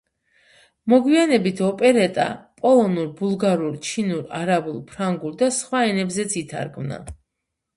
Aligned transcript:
მოგვიანებით 0.93 1.59
ოპერეტა 1.67 2.25
პოლონურ, 2.63 3.05
ბულგარულ, 3.19 3.77
ჩინურ, 3.91 4.25
არაბულ, 4.41 4.81
ფრანგულ 4.93 5.37
და 5.43 5.51
სხვა 5.59 5.85
ენებზეც 5.91 6.39
ითარგმნა. 6.43 6.99